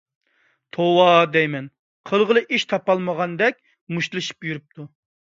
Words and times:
توۋا 0.75 1.09
دەيمەن! 1.33 1.67
قىلغىلى 2.11 2.43
ئىش 2.57 2.65
تاپالمىغاندەك 2.71 3.59
مۇشتلىشىپ 3.97 4.49
يۈرۈپتۇ. 4.49 4.87